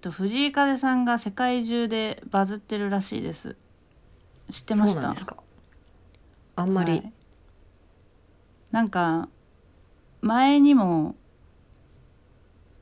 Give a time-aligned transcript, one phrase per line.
[0.00, 3.56] と藤井風さんが世界中でバズってるらしいです。
[4.50, 4.94] 知ってました？
[4.94, 5.36] そうなんですか。
[6.56, 7.12] あんまり、はい。
[8.72, 9.28] なんか
[10.20, 11.16] 前にも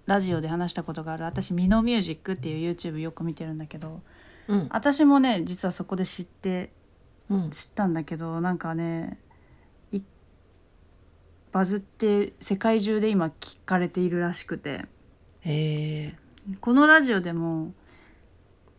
[0.06, 4.00] ラジオで話したことがある私ミノミュージックっていう YouTube よく見てるんだけど
[4.48, 4.68] うん。
[4.70, 6.72] 私もね実はそこで知って
[7.28, 7.50] うん。
[7.50, 9.18] 知ったんだけどなんかね
[9.92, 10.00] い
[11.52, 14.86] バズって世界中で今聞かれているらしくて。
[15.40, 16.18] へえ
[16.60, 17.72] このラジオでも、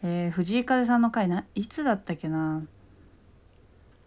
[0.01, 2.63] えー藤井風さんの回ないつだったっけな？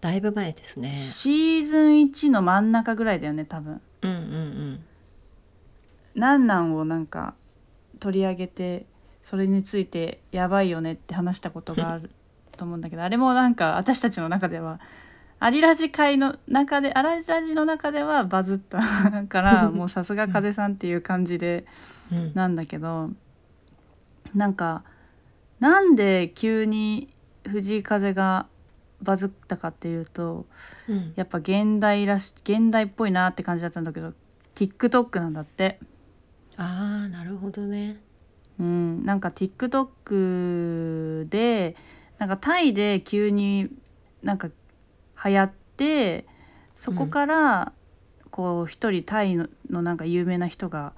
[0.01, 0.93] だいぶ前ですね。
[0.95, 3.81] シーズン1の真ん中ぐらいだよね多分。
[4.03, 4.85] うんうん
[6.15, 6.47] なん。
[6.47, 7.35] なんをなんか
[8.01, 8.87] 取り上げて
[9.21, 12.11] それについてやばいよねって話したことがある
[12.57, 14.81] と思うんだけどあれもなんか私たちの中では
[15.39, 18.81] アリラジ会の中でアラジの中ではバズった
[19.29, 21.65] から もうさすが風さんっていう感じで
[22.11, 22.33] うんうん。
[22.35, 23.11] なんだけど
[24.35, 24.83] なんか
[25.61, 27.09] なんで急に
[27.47, 28.47] 藤井風が
[29.03, 30.47] バズったかっていうと
[30.89, 31.13] うん。
[31.17, 34.13] やっぱ現代らし現代っぽいなって感じだったんだけど
[34.55, 35.79] TikTok なんだって。
[36.57, 38.01] ああなるほどね。
[38.59, 41.77] うん、なんか TikTok で
[42.19, 43.69] なんかタイで急に
[44.23, 44.49] なんか
[45.25, 46.27] 流行って
[46.75, 47.73] そこから
[48.31, 50.93] こう一人タイののなんか有名な人が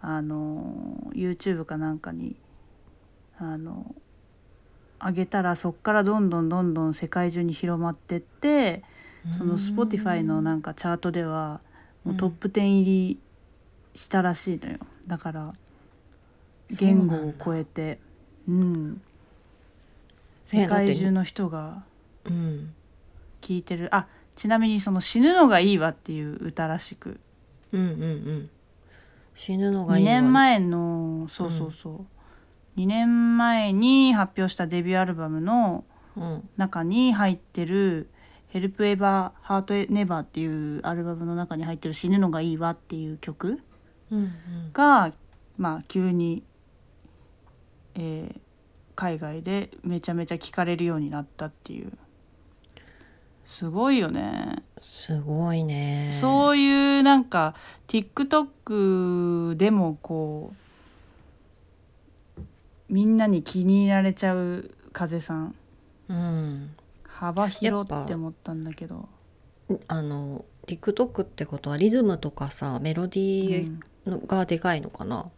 [0.00, 2.36] あの YouTube かなんかに
[3.40, 3.94] あの
[5.00, 8.82] 上げたらそっからどんどんどんどん世界中に広まってって
[9.38, 11.60] その Spotify のなんかチャートでは
[12.04, 13.18] もうトップ10入り
[13.94, 14.78] したらしいのよ。
[15.06, 15.54] だから
[16.70, 17.98] 言語を超えて。
[18.48, 19.00] うん。
[20.44, 21.82] 世界中の人が
[22.24, 22.74] うん。
[23.40, 23.94] 聞いてる。
[23.94, 27.20] あちなみにその「死ぬのがいいわ」っていう歌らしく。
[27.72, 28.50] うんうんうん。
[29.34, 30.12] 死ぬのが2いいわ。
[30.22, 32.06] 年前のそうそうそう、
[32.80, 35.84] 2年前に発表したデビューアルバムの
[36.16, 36.48] うん。
[36.56, 38.10] 中に入ってる
[38.52, 43.60] 「Help Ever Heart Never」っていうアルバムの中に入ってる「死ぬのがいいわ」っていう曲
[44.10, 44.32] うん
[44.72, 45.12] が
[45.56, 46.42] まあ急に、
[47.94, 48.40] えー
[48.96, 51.90] 海外でめちゃめちゃ聞かれるようになったっていう。
[53.46, 56.10] すごいよね、すごいね。
[56.12, 57.54] そういうなんか
[57.88, 60.69] TikTok でもこう
[62.90, 65.54] みんなに気に入られちゃう風さん。
[66.08, 66.70] うん
[67.04, 69.08] 幅広やって思ったんだけど、
[69.88, 75.30] あの TikTok ってことはリズムとかさメロディうんーのがでかいのかな、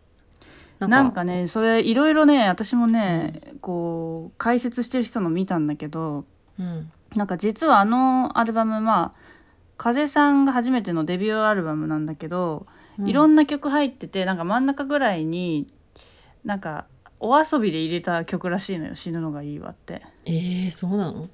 [0.78, 6.24] なんかねそれいろいろね私もね、こう解説してる人の見たんだけど
[6.58, 6.90] うん。
[7.16, 9.20] なんか実はあのアルバムまあ
[9.76, 12.66] 風さんが初めてのデビューアルバムなんだけど、
[12.98, 13.08] うん。
[13.08, 15.66] いろんな曲入っててなんか真ん中ぐらいに
[16.44, 16.86] なんか
[17.24, 20.02] お遊びで入れた曲らしいのよ「死ぬのがいいわ」って。
[20.24, 21.28] えー、そうなの、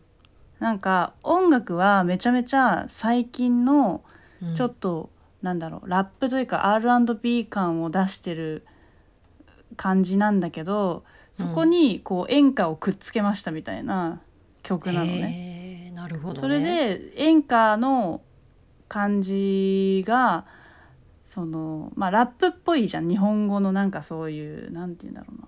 [0.60, 4.02] なんか音楽はめちゃめちゃ最近の
[4.42, 4.54] うん。
[4.54, 5.10] ちょっと、
[5.42, 8.64] なんだろうラップというか R&B 感を出してる
[9.76, 11.04] 感じなんだけど
[11.34, 14.20] そこにこう演歌をくっつけましたみたいな
[14.62, 15.92] 曲なのね。
[15.94, 18.20] なるほど、ね、それで演歌の
[18.88, 20.44] 感じが
[21.24, 23.08] そのまあラップっぽいじゃん。
[23.08, 25.40] 日本語のなんかそういうなんて言うんだろう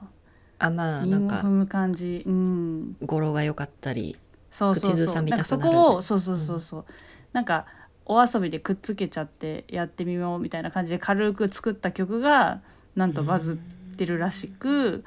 [0.61, 2.23] あまあななんか踏む感じ。
[2.27, 2.97] うん。
[3.05, 4.17] 語呂が良かったり
[4.53, 5.15] そうそうそう。
[5.15, 6.85] なんかそこをそうそうそうそう、
[7.33, 7.67] なんか
[8.05, 12.61] お遊びでくっつけちゃってやってみようみたいな感じで軽く作った曲が
[12.95, 15.05] なんとバズってるらしく、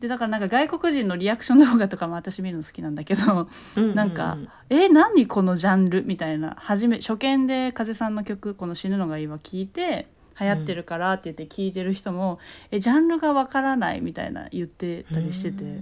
[0.00, 3.48] でだからなんか外国人のリアクション動画とかも私見るの好きなんだけど
[3.94, 4.38] なんか
[4.70, 6.56] 「え何このジャンル?」みたいな。
[6.58, 10.08] 初め初見で風さんの曲この「死ぬのがいいわ」聞いて
[10.40, 12.38] 流行ってるからって言って聞いてる人も
[12.70, 15.80] 「えジャンルがわからない」みたいな言ってたりしてて。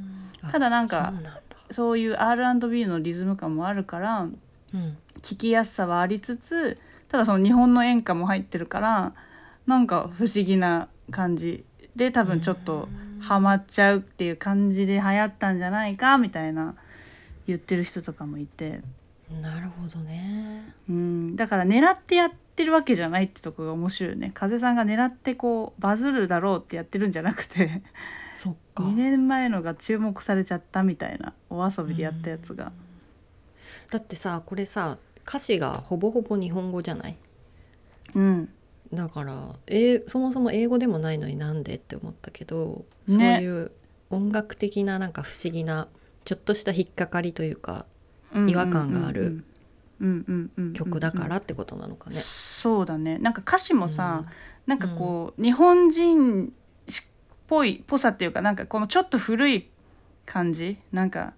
[0.52, 1.12] ただなんか
[1.68, 4.96] そういう R&B のリズム感もあるからうん。
[5.20, 9.14] 聞きやすさはありつつただその日本の演歌も入ってるから
[9.66, 11.64] なんか不思議な感じ
[11.96, 12.88] で多分ちょっと
[13.20, 16.74] ハマっちゃうっていう感じで流行ったんじゃないかみたいな
[17.46, 18.80] 言ってる人とかもいて、
[19.30, 20.74] なるほどね。
[20.88, 24.30] うん、だから狙ってやってるわけじゃないってとこが面白いよね。
[24.32, 27.82] 風さんが狙ってこうバズるだろうってやってるんじゃなくて。
[28.36, 28.84] そっか。
[28.84, 32.72] 2年前のが注目されちゃったみたいなお遊びでやったやつが。
[33.90, 34.96] だってさこれさ
[35.26, 37.16] 歌詞がほぼほぼ日本語じゃない？
[38.14, 38.48] うん。
[38.94, 43.14] だからえそもそも英語でもないのになんでって思ったけど、ね。
[43.14, 43.72] そういう
[44.08, 45.88] 音楽的ななんか不思議な
[46.24, 47.84] ちょっとした引っかかりというか
[48.34, 49.44] 違和感がある。
[50.74, 52.20] 曲だかららってことなのかね。
[52.20, 53.18] そうだね。
[53.18, 54.30] なんか歌詞もさ、うん。
[54.66, 56.52] なんかこう、日本人
[56.88, 57.02] し
[57.46, 59.68] ぽいぽさっていうかなんかこのちょっと古い
[60.26, 60.78] 感じ。
[60.92, 61.32] なんか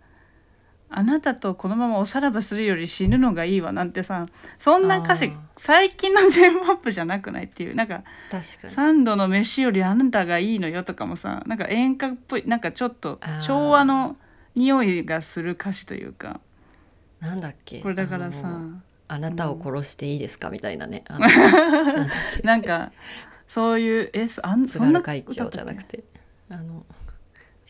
[0.92, 4.26] あなたとこのままおさらばするより死ぬのがいいわなんてさ
[4.58, 7.74] そんな歌詞最近の j p o p じゃなくないっていう。
[7.74, 8.74] なんか確かに。
[8.74, 14.16] 三度の飯よりあなたがいいのよとかもさなんか演歌っぽいなんかちょっと昭和の
[14.56, 16.40] 匂いがする歌詞というか
[17.20, 17.80] なんだっけ？
[17.80, 18.58] これだからさ
[19.08, 20.50] あなたを殺していいですか？
[20.50, 21.04] みたいなね。
[21.08, 21.26] あの
[22.44, 22.92] なんか
[23.46, 26.04] そういうえそあん津そんな軽海峡じゃなくて。
[26.48, 26.84] あの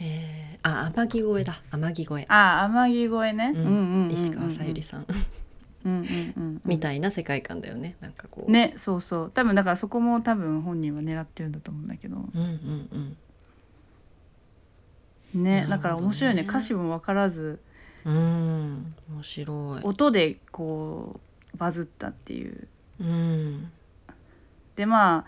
[0.02, 1.60] えー、あ天城越えだ。
[1.70, 3.60] 天城越え、あ天城越えね、うん。
[3.60, 5.04] うんうんうんうん石川さゆりさん。
[5.84, 6.60] うんうんうんうん。
[6.64, 7.96] みたいな世界観だよね。
[8.00, 9.30] なんかこう、ねそうそう。
[9.30, 12.16] 多分だからそこも多分本人は狙ってるんだと思うんだけど。
[12.16, 13.16] うんうん
[15.34, 15.82] ねだなるほどね。
[15.82, 16.42] から面白いね。
[16.48, 17.60] 歌詞も分からず
[18.04, 18.14] うん。
[18.14, 19.84] うん面白い。
[19.84, 21.20] 音でこ
[21.54, 22.68] うバズったっていう。
[23.00, 23.70] うん。
[24.76, 25.24] でまあ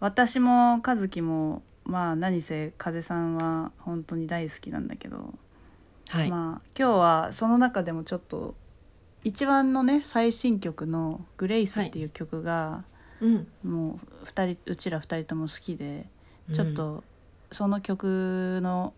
[0.00, 5.34] 私も和樹もまあ何せ風さんは本当に大好きなんだけど、
[6.08, 8.54] はい、まあ今日はその中でもちょっと
[9.24, 12.84] 一番のね最新曲の「グレイスっていう曲が、
[13.20, 13.46] うん。
[13.62, 16.06] もう二人うちら二人とも好きで
[16.52, 17.04] ちょっと
[17.52, 18.94] その曲の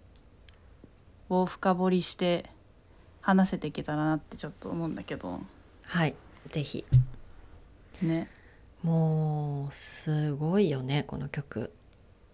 [1.28, 2.50] を深掘りして
[3.22, 5.40] 話せていけたらなってちょっと思うんだけど。
[5.86, 6.14] はい
[6.48, 6.84] ぜひ。
[8.02, 8.28] ね。
[8.82, 11.72] もうすごいよねこの曲。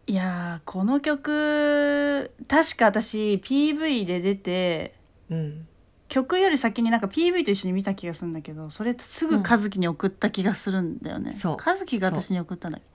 [0.07, 4.95] いやーこの曲確か私 PV で出て
[5.31, 5.69] うん。
[6.09, 11.57] 曲より先になんか PV と一緒に見た気がするんだけどそれすぐ和樹に送った気がするんだよね、そう。
[11.63, 12.89] 和樹が私に送ったんだっけ？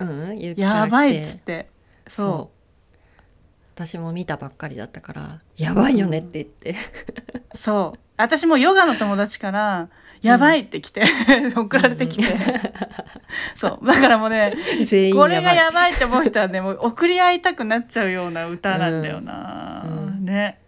[0.00, 0.60] きから来て。
[0.60, 1.68] やばいっつって。
[2.08, 2.26] そう。
[2.26, 2.50] そ
[3.76, 6.74] 私も見たばっかりだったからやばいよねって言って、
[7.52, 7.98] うそう。
[8.16, 9.90] 私もヨガの友達から
[10.22, 11.04] 「やばい」って来て、
[11.54, 12.24] 送られてきて、
[13.54, 13.86] そう。
[13.86, 14.54] だからもうね
[15.12, 19.92] これがやばいって思う人はねもう送り合いたくなっちゃうような歌なんだよな、うん。
[20.06, 20.24] うん。
[20.24, 20.58] ね。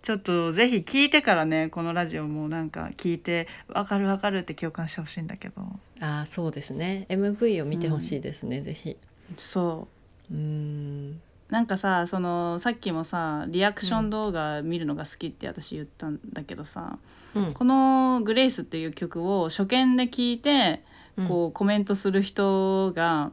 [0.00, 5.60] ちょっとぜひ聞いてからねこのラジオもなんか聞いて「わかるわかる」って共感してほしいんだけど。
[6.00, 7.04] あーそうですね。
[7.10, 8.96] MV を見てほしいですね、ぜひ。
[9.36, 9.88] そ
[10.30, 10.34] う。
[10.34, 11.20] うん
[11.50, 16.98] なんかさそのさっきもさリアクション動画見るのが好きって私言ったんだけどさ、
[17.34, 17.52] うん。
[17.54, 20.84] この「グレイスっていう曲を初見で聞いて
[21.28, 23.32] こうコメントする人が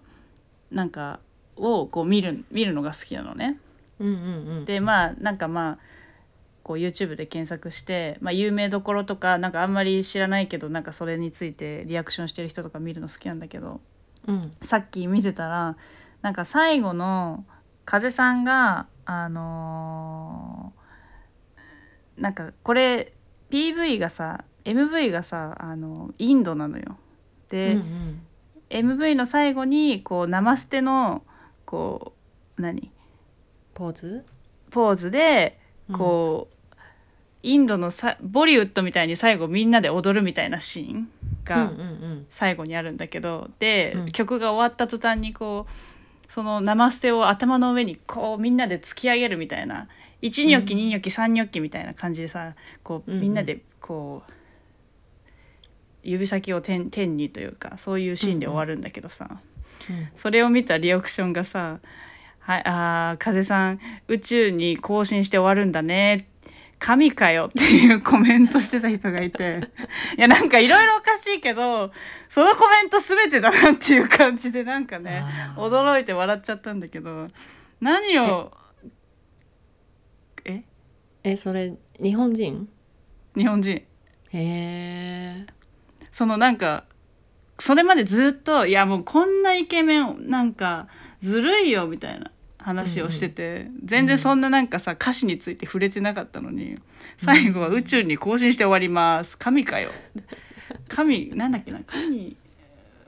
[0.71, 1.19] なんか
[1.55, 3.59] をこう見る見るのが好きなのね。
[3.99, 4.17] うんうんう
[4.61, 4.65] ん。
[4.65, 5.77] でまあなんかまあ
[6.63, 13.79] こう YouTube で検索して、まあ、有名どころとかなんかあんまり知らないけどなんかそれについてリアクションしてる人とか見るの好きなんだけど
[14.27, 14.51] うん。
[14.61, 15.77] さっき見てたら
[16.21, 17.45] なんか最後の
[17.87, 23.13] 風さんがあのーなんかこれ
[23.49, 26.97] PV がさ MV がさあのインドなのよ。
[27.49, 28.21] で、うんうん。
[28.69, 31.23] MV の最後にこうナマステの
[31.65, 32.13] こ
[32.57, 32.91] う何？
[33.73, 34.25] ポーズ？
[34.71, 35.57] ポーズで
[35.93, 36.75] こう、
[37.43, 41.09] インドのさボリウッドみたいに最後みんなで踊るみたいなシーンうん
[41.45, 42.27] がうんうん。
[42.29, 44.11] 最後にあるんだけど、で、うん。
[44.11, 45.71] 曲が終わった途端にこう
[46.27, 49.87] そのナマステを頭の上にこうみんなで突き上げるみたいな
[50.21, 52.53] 1ニョキ2ニョキ3ニョキみたいな感じでさ
[52.83, 54.31] こうみんなでこう
[56.03, 59.41] 指先を天天にというかそういうシーンで終わるんだけどさ、
[60.15, 61.79] それを見たリアクションがさ
[62.39, 66.36] 「はいあー風さん宇宙に更新して終わるんだね」って
[66.79, 69.69] 神かよっていうコメントしてた人がいて。
[70.17, 71.91] いやなんかいろいろおかしいけど
[72.29, 75.23] そのコメント全てだなっていう感じでなんかね
[75.55, 77.29] 驚いて笑っちゃったんだけど。
[77.79, 78.51] 何を
[80.45, 80.63] え？
[81.23, 82.67] えそれ日本人？
[83.35, 83.71] 日本人。
[83.73, 83.85] へ
[84.33, 85.45] え
[86.11, 86.85] そのなんか
[87.59, 90.87] それまでずっといやもうこんなイケメンなんか
[91.21, 92.31] ずるいよみたいな
[92.67, 96.77] 話をしてて、全然そんななんかさ歌詞について触れてなかったのに
[97.17, 99.37] 最後は宇宙に更新して終わります。
[99.37, 99.89] 神かよ。
[100.89, 102.35] 神なんだっけな神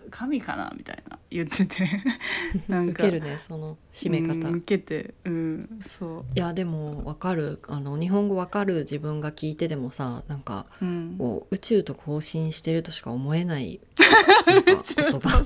[0.09, 1.89] 神かなみたいな言ってて。
[2.67, 3.03] なんか。
[3.03, 5.13] 受けるねその締め方、うん受けて。
[5.25, 7.59] うんそいやでもわかる。
[7.67, 13.79] あの日本語わかる自分が聞いてでもさなんかう、うん、こう宇宙と交信してるとしか思えない。
[14.45, 15.43] 言葉。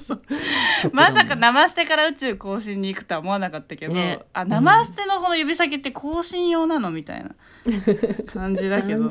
[0.92, 4.20] まさかナマステから宇宙更新に行くとは思わなかったけど、ね。
[4.34, 7.32] あナマステのこの指先って更新用なのみたいな
[8.28, 9.10] 感じだけど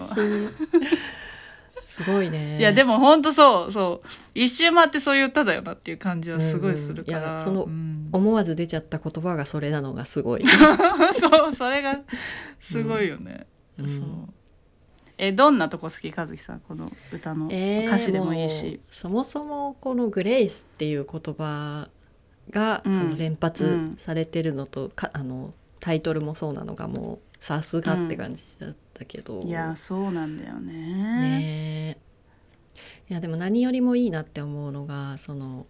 [1.93, 2.59] すごいね。
[2.59, 4.09] いやでもほんとそうそう。
[4.35, 8.09] 一周回ってそういう歌だよなっていう感じはすごいするから、うんうんいやそのうん。
[8.13, 10.43] 思わず出ちゃった言葉がそれなのがすごい、
[11.19, 12.01] そうそれが
[12.61, 13.47] すごいよね、
[13.79, 13.87] うん。
[13.87, 14.07] そう。
[15.19, 17.49] えどんなとこ好き和樹さんこの歌の？
[17.51, 21.89] えー歌詞でもいいし、うそもそもこの「グレイス」っていう言葉
[22.51, 22.93] がうん。
[22.95, 23.97] その連う発ん。
[23.99, 30.73] されてるのと、かあのタイトルもそうなのがもうさすがって感じだったけど、いやそうなんだよね。
[30.73, 31.97] ね。
[31.97, 31.97] え
[33.11, 35.67] いやでも何よりもいいなって思うのがその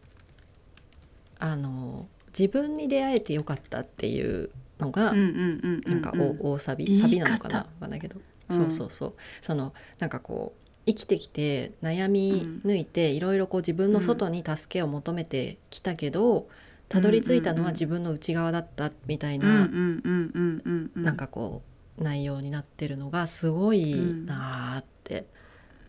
[1.39, 2.07] あの
[2.39, 7.59] 自分に出会えてよかったっていうのが、うんうんうんうんなんかうん大大サビサビなのかな？
[7.61, 8.57] わかんないけど、うん。
[8.57, 9.15] そうそうそう。
[9.41, 16.49] そのなんかこう生きてきて悩み抜いていろいろこう自分の外に助けを求めてきたけど、
[16.93, 21.63] たどり着いたのは自分の内側だったみたいな、うんうんうんうんうんうんなんかこ
[21.99, 23.95] う内容になってるのがすごい
[24.27, 25.27] なーって、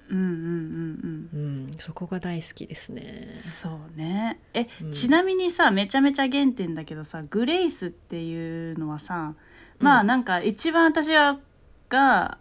[0.09, 1.67] うんうんうんうん。
[1.67, 3.35] うんそこが大好きですね。
[3.37, 4.39] そうね。
[4.53, 4.91] え、うん。
[4.91, 9.33] ちなみにさめちゃめちゃ原点だけどさグレイスっていうのはさ
[9.79, 11.37] まあなんか一番私は
[11.89, 12.37] が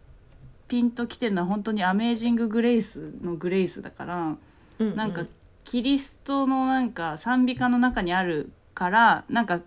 [0.69, 4.37] ピンときてるのは本当に「アメージング・グレイス」のグレイスだから、
[4.79, 5.27] ううなんか
[5.65, 9.61] キリストのなんか賛美歌の中にあるからなんか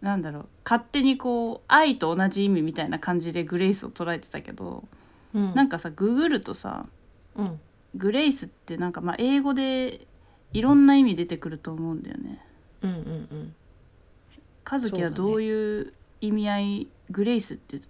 [0.00, 4.84] なんだろう勝手にこう愛と同じ意味みたいな感じでグレイスを捉えてたけど、
[5.34, 5.54] うん。
[5.54, 6.86] なんかさググるとさ
[7.36, 7.60] うん。
[7.94, 10.06] グレイスってなんかまあ英語で
[10.52, 12.44] いろんな意味出てくると思うんだよね。
[12.82, 13.00] うんうんう
[13.34, 13.54] ん。
[14.70, 17.80] 和樹はどういう意味合い、グレイスって？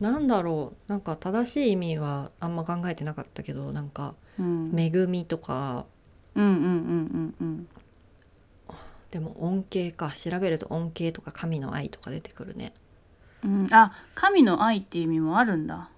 [0.00, 0.90] なんだろう。
[0.90, 5.84] なんか正しい意味はあんま考えてなかったけどなんかうん、恵みとか
[6.38, 7.46] うんうんうんうん。
[7.48, 7.68] うん
[9.10, 12.74] でも恩恵か調べると恩恵とか神の愛とか出てくるね。
[13.42, 15.88] うん、あ神の愛っていう意味もあるんだ。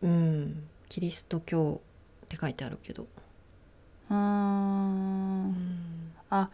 [0.00, 0.62] うん。
[0.88, 1.80] キリスト教
[2.24, 3.06] って書いてあるけど。
[4.10, 5.50] うーうん。
[5.50, 6.48] んあ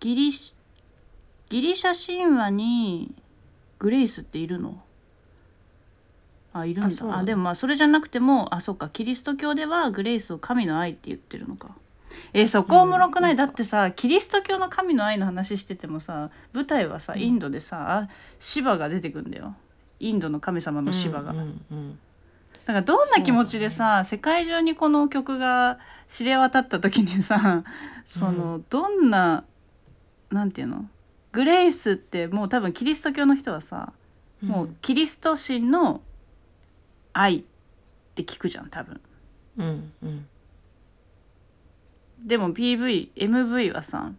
[0.00, 0.54] ギリシ
[1.48, 3.14] ギリシャ神話に
[3.78, 4.82] グレイスっているの？
[6.62, 7.18] あいるんだ。
[7.18, 11.68] あでもまあそれじゃなくてもあそっかキリスト教ではグレイスを神の愛って言ってるのか。
[12.32, 17.20] えそこおもろくない、うんだってさキリスト教の神の愛の話しててもさ舞台はさうん。
[17.20, 19.54] インドでさ、あシバが出てくんだよ。
[20.00, 21.98] インドの神様のシバが、うんうんうん。
[22.64, 27.64] だからどんな気持ちでさ、世界中にこの曲が知れ渡った時にさ
[28.04, 29.44] その、どんな
[30.30, 30.88] なんていうの？
[31.32, 33.92] グレイスってもう多分キリスト教の人はさ、
[34.42, 36.00] もうキリスト神の
[37.20, 37.42] 愛っ
[38.14, 39.00] て聞くじゃん多分。
[39.58, 40.26] うんうん
[42.24, 44.10] でも PVMV はさ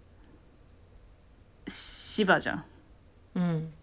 [1.68, 2.66] 芝じゃん。
[3.36, 3.74] うん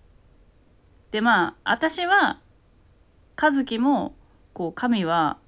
[1.10, 2.40] でまあ私は
[3.40, 4.14] 和樹も
[4.52, 5.38] こう神は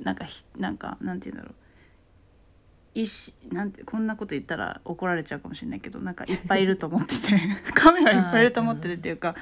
[0.00, 1.54] なんかひなんかなんて言うんだろう
[2.94, 7.40] 一なんてこんなこと言ったら怒られちゃうかもしれないけどなんかいっぱいいると思ってて
[7.74, 9.34] 神はいっぱいいると思ってるっていうか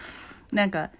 [0.53, 0.91] なんか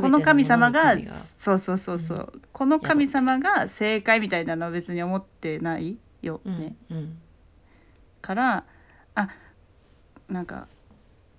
[0.00, 6.40] この神様がそうそうそうそう、この神様が正解みたいなのは別に思ってないよ。
[6.44, 7.18] ね、うんうん。
[8.20, 8.64] から
[9.14, 9.28] あ
[10.28, 10.68] なんか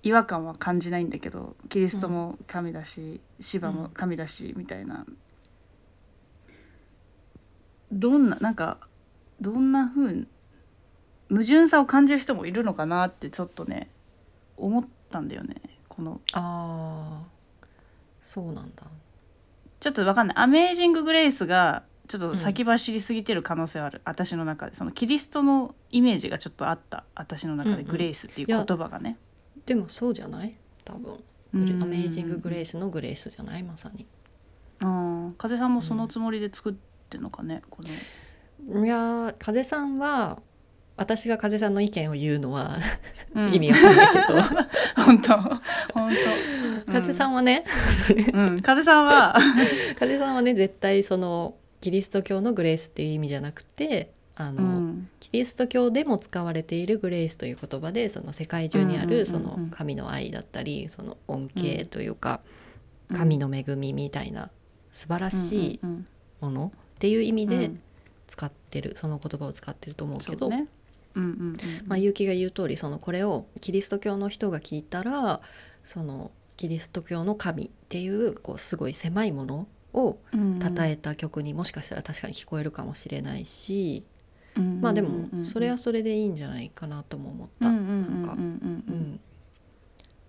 [0.02, 5.06] 違和感は感じないんだけどキリストも神だし、シバも神だしみたいな。
[7.92, 8.78] どんななんか
[9.40, 10.26] どんな風
[11.30, 13.90] 矛盾さを感じる人もいるのかなってちょっとね
[14.56, 15.56] 思ったんだよね。
[15.88, 17.31] このああ
[18.22, 18.84] そうなんだ。
[19.80, 24.74] ちょっとわかんない「アメージング・グレイス」がちょっと先走りすぎてる可能性はある、私の中で。
[24.74, 27.04] そのキリストのイメージがちょっとあった。
[27.14, 27.86] 私の中で「うんうん。
[27.88, 29.18] グレイス」っていう言葉がね。
[29.66, 30.56] でもそうじゃない？
[30.84, 31.18] 多分。
[31.54, 33.62] アメージング・グレイスのグレイスじゃない？
[33.62, 34.06] まさに。
[34.80, 36.74] うん風さんもそのつもりで作っ
[37.08, 37.82] てんのかね、こ
[38.68, 40.40] の、いやー風さんは
[40.96, 42.76] 私が風さんの意見を言うのは
[43.34, 43.54] うん。
[43.54, 44.42] 意味わかんないけど、
[45.04, 45.38] 本当。
[45.94, 46.12] 本
[46.86, 46.92] 当。
[46.92, 47.64] 風さんはね
[48.32, 49.34] うん、うん、風さんは。
[49.98, 55.08] 風さんはね絶対そのキリスト教のグレイスっていう意味じゃなくてあの、うん。
[55.20, 62.40] キリスト教でも使われているグレイスという言葉でその世界中にあるその神の愛だったりその恩恵というか、
[63.10, 63.16] うん。
[63.16, 64.50] 神の恵みみたいな
[64.90, 66.06] 素晴らしいうん
[66.40, 67.80] ものっていう意味でうん。
[68.26, 70.48] 使ってる、その言葉を使ってると思うけど。
[70.48, 70.66] ね
[71.86, 75.40] まあ、結城が言う通りそのこれをキリスト教の人が聞いたら
[75.84, 80.58] そのキリスト教の神っていうこうすごい狭いものをうん。
[80.58, 84.04] 称えた曲にもしかしたら確かに聞こえるかもしれないし、
[84.56, 84.80] うん。
[84.80, 87.68] まあでうんうんうんもそれはそれでいいんじゃないかなとも思った。
[87.68, 89.20] うんうんうんなんかうん。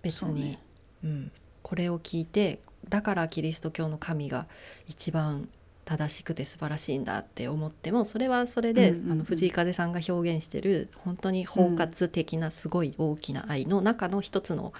[0.02, 0.58] 別にね。
[1.02, 4.46] うん、これを聞いてだからキリスト教の神が
[4.86, 5.48] 一番
[5.84, 9.12] 正しくて素晴らしいんだって思ってもそれはそれで、うんうんうん。
[9.12, 14.72] あの藤井風さんが表現してる本当に包括的なすごい大きな愛の中の一つの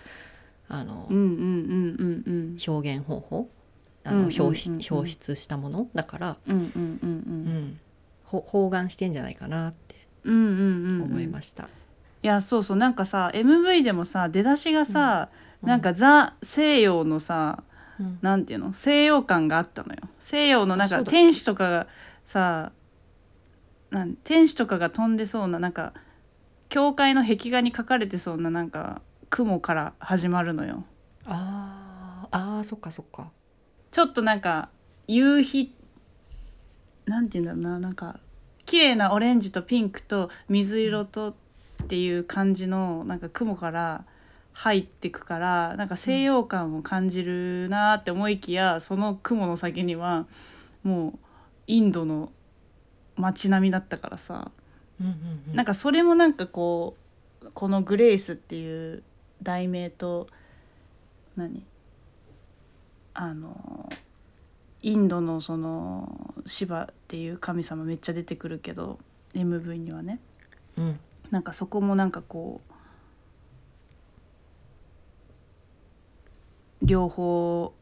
[0.69, 2.57] あの、うんうんうんうんうん。
[2.67, 3.49] 表現方法
[4.05, 4.43] あのうんうんうんうん。
[4.43, 7.81] 表出表出したものだから、うんうんうんううん。
[8.25, 9.95] 包含してんじゃないかなって
[10.25, 11.03] うんうんうんうん。
[11.03, 11.65] 思いました。
[11.65, 12.77] いやそうそう。
[12.79, 15.29] なんかさ MV でもさ出だしがさ、
[15.63, 15.69] うん。
[15.69, 17.74] なんかザ西洋のさうん
[18.23, 18.73] なんていうの？
[18.73, 20.01] 西洋感があったのよ。
[20.19, 21.87] 西洋のなんかあそうだっけ天使とかが
[22.25, 22.73] さ
[23.91, 25.93] なん天使とかが飛んでそうななんか
[26.69, 30.85] 教会の壁画に描かれてそうななんか雲から始まるのよ。
[31.27, 32.37] あー。
[32.37, 33.31] あーそっかそっか。
[33.91, 34.71] ちょっとなんか
[35.07, 35.73] 夕日
[37.07, 38.19] なんていうんだろうななんか
[38.65, 41.35] 綺麗なオレンジとピンクと水色とっ
[41.87, 44.05] ていう感じのなんか雲から
[44.55, 50.27] 入ってくからなんか西洋感を感じるなって思いきやその雲の先には
[50.85, 51.19] もう
[51.67, 52.33] インドの
[53.17, 54.51] 街並みだったからさ。
[55.01, 55.13] うんうん
[55.49, 55.57] うん。
[55.57, 56.97] なんかそれもなんかこ
[57.43, 59.03] うこの「グレイス」っていう
[59.43, 60.29] 題名と
[61.37, 61.65] 何？
[63.13, 63.89] あの
[64.83, 68.99] インドのそのシバっていう神様めっちゃ出てくるけど
[69.35, 70.21] MV にはね。
[70.77, 71.01] うん。
[71.31, 72.74] なんかそこもなんかこう
[76.85, 77.75] 両方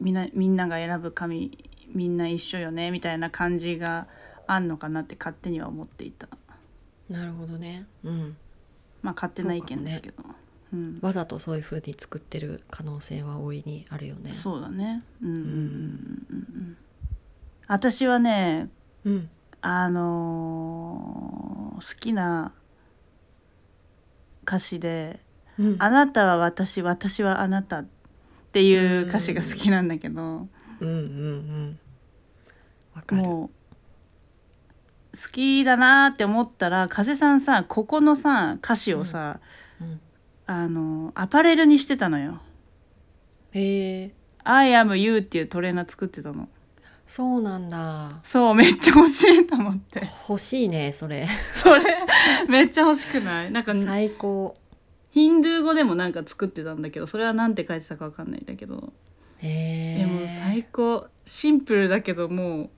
[0.00, 1.58] みんなみんなが選ぶ神
[1.94, 4.06] みんな一緒よねみたいな感じが
[4.46, 6.28] あんのかなって勝手には思っていた。
[7.08, 7.86] なるほどね。
[8.04, 8.36] うん。
[9.02, 10.22] まあ勝手な意見ですけど。
[10.70, 14.34] うん、わざとそういう風に作ってる可能性は大いにあるよね。
[14.34, 15.02] そうだね。
[15.22, 15.28] うん。
[15.28, 15.36] うん。
[15.36, 16.76] うんうんうん
[17.66, 18.68] 私はね
[19.04, 19.30] うん。
[19.60, 22.52] あのー好きな
[24.42, 25.20] 歌詞で
[25.58, 27.97] うん「あなたは私私はあなた」って
[28.62, 30.48] いう歌詞が好きなんだけど
[30.80, 31.78] うんうんうん。
[32.94, 33.22] わかる。
[33.22, 33.50] も
[35.12, 39.40] う好きだなって思ったら風さんさここのさ歌詞をさ、
[39.80, 40.00] うん。
[40.46, 42.40] あのアパレルにしてたのよ。
[43.52, 44.14] へえ
[44.44, 46.48] 「I am you」っていうトレーナー作ってたの。
[47.06, 48.20] そうなんだ。
[48.22, 50.02] そうめっちゃ欲しいと思って。
[50.28, 51.26] 欲しいねそれ。
[51.52, 51.82] それ
[52.48, 53.50] めっちゃ欲しくない？
[53.50, 54.54] なんか最高
[55.10, 58.92] ヒンドゥー語でもなんか作ってたんだけどそれはなんて書いてたかわかんないんだけど。
[59.38, 61.06] へえでも最高。
[61.24, 62.70] シンプルだけども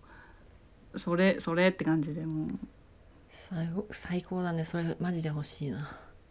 [0.92, 2.58] うそれそれって感じでもう。
[3.28, 4.64] 最高最高だね。
[4.64, 5.90] それマジで欲しいな。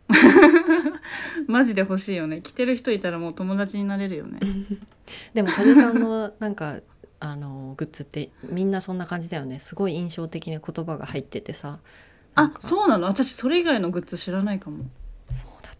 [1.47, 2.41] マジで欲しいよね。
[2.41, 4.39] 着てる人いたらもう友達になれるよね。
[5.33, 6.79] でも風さんのなんか
[7.19, 9.59] あのグッズってみんなそんな感じだよね。
[9.59, 11.79] すごい印象的な言葉が入っててさ。
[12.35, 12.61] あか。
[12.61, 13.07] そうなの？
[13.07, 14.85] 私それ以外のグッズ知らないかも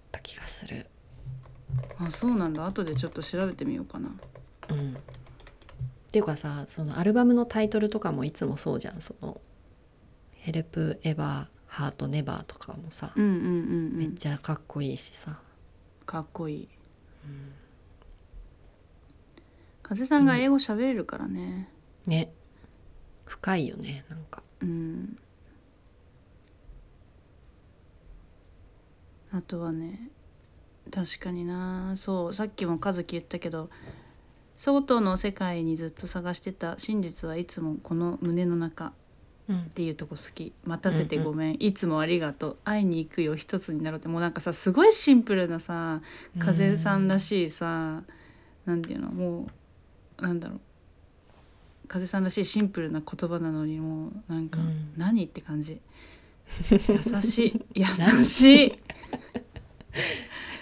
[0.10, 0.88] った気がする。
[2.00, 2.66] あそうなんだ。
[2.66, 4.10] 後でちょっと調べてみようかな。
[4.70, 4.94] うん。
[4.96, 4.98] っ
[6.12, 9.02] ていうかさそのアルバムのタイトルとかもいつもそうじゃん。
[9.02, 9.40] その
[10.34, 13.50] 「ヘルプ・エバー・ハート・ネバー」とかもさ、うんうんうんう
[13.96, 13.98] ん。
[13.98, 15.40] めっちゃかっこいいしさ。
[16.06, 16.68] かっこいい、
[19.84, 21.70] 風さんが英語喋れるからね。
[22.08, 22.34] ね。
[23.26, 24.42] 深いよねなんか。
[24.62, 25.20] うん
[29.32, 30.10] あとはね
[30.92, 31.94] 確かにな。
[31.98, 33.70] そうさっきも和樹言ったけど
[34.58, 38.92] 外の世界にずっと探してた真実はいつもこの胸の中っ
[39.50, 39.62] うん。
[39.72, 40.54] ていうとこ好き。
[40.64, 42.58] 待たせてごめん、いつもありがとう。
[42.64, 43.36] 会いに行くよ。
[43.36, 44.08] 一つになろうって。
[44.08, 46.02] もうなんかさすごいシンプルなさ
[46.38, 48.04] 風さんらしいさ
[48.66, 49.10] なんていうの？
[49.10, 49.48] も
[50.20, 50.60] うなんだろう。
[51.88, 54.94] 風さんらしいシンプルな言葉なのにもうなんか、うん。
[54.96, 55.26] 何？
[55.26, 55.82] って感じ。
[56.70, 57.66] 優しい。
[57.74, 57.86] 優
[58.24, 58.80] しい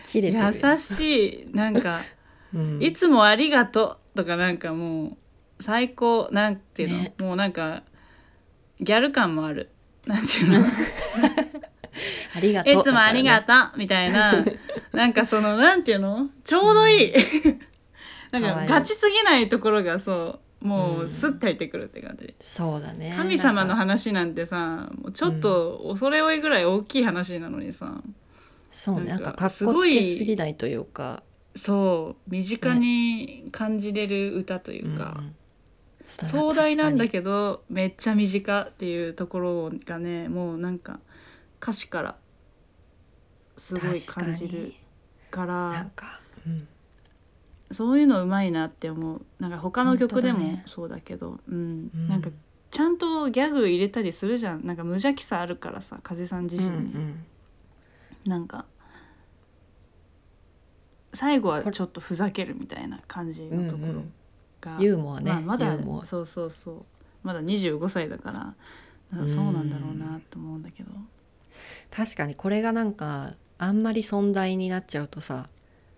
[0.03, 0.43] 切れてる。
[0.43, 2.01] よ優しいなんか
[2.53, 2.81] うん。
[2.81, 5.17] いつもありがとうとかなんかも
[5.59, 7.13] う最高なんていうの、ね。
[7.19, 7.83] もうなんか
[8.79, 9.71] ギャル感もある。
[10.05, 10.65] なんていうの？
[12.35, 12.81] ありがとう。
[12.81, 14.45] いつもありがととうみたいな
[14.93, 16.29] なんかそのなんていうの？
[16.43, 17.13] ちょうどいい、
[18.31, 18.67] なんかわいい。
[18.67, 23.13] かガチすぎないところがそうもううんスッと入ってくるって感じ、そうだね。
[23.15, 28.01] 神様の話なんてさもうちょっと恐れ多いぐらい大きい話なのにさ、そうね
[28.85, 31.23] なんかなんかかっこつけすぎないというか。
[31.55, 35.35] そう身近に感じれる歌というか、うん
[36.07, 41.01] 壮大なんだどけどめっちゃ身近っていうところがねもうなんか
[41.61, 42.15] 歌詞から
[43.57, 44.73] すごい感じる
[45.29, 45.69] から。
[45.71, 46.67] なんか、うん、
[47.71, 49.21] そういうのうまいなって思う。
[49.39, 51.39] なんか他の曲でもそうだけど。
[51.49, 52.07] うん、うん。
[52.07, 52.29] なんか
[52.71, 54.65] ちゃんとギャグ入れたりするじゃん。
[54.65, 57.25] なんか無邪気さあるからさ風さん自身に、うん
[58.27, 58.65] なんか
[61.13, 64.13] 最後はちょっとふざけるみたいな感じのところうん
[64.61, 65.31] が、ユーモアね。
[65.31, 66.85] まあ、まだそうそうそう。
[67.23, 70.91] まだ25歳だからそうなんだろうなと思うんだけど。
[71.89, 75.47] 確かにこれがなんかあんまり存在になっちゃうとさ、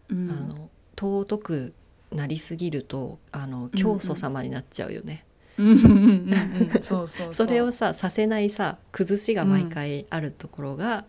[0.10, 0.30] うん。
[0.32, 1.74] あの尊く
[2.12, 5.26] なりすぎるとあの教祖様になっちゃうよね、
[5.58, 6.82] うんうんうんうん。
[6.82, 11.06] そうそうそ れをささせないさ崩しが毎回あるところが、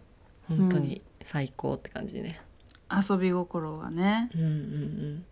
[0.48, 2.40] 本当に最高って感じね。
[2.90, 5.24] 遊び心がねうんうん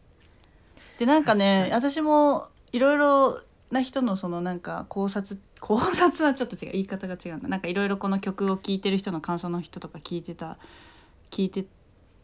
[0.99, 10.57] でなんかね確私もいろいろな人のそのなんか考察 考察はちょっと違う言い方が違うんだなんかいろいろこの曲を聴いてる人の感想の人とか聞いてた
[11.33, 11.67] 聞いてっ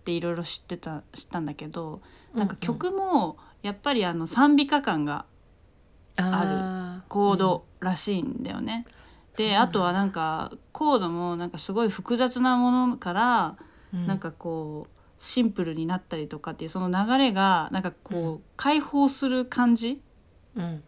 [0.04, 2.00] ていろいろ知ってた知ったんだけど
[2.32, 2.38] うん。
[2.38, 5.24] なんか曲もやっぱりあの賛美歌感が
[6.16, 8.86] あるコードらしいんだよね。
[9.36, 13.56] であとはなんかコードもなんかすごい複雑なものから
[13.92, 20.00] なんかこうシンプルになったりとかっていうその流れがなんかこう解放する感じ
[20.54, 20.82] うん。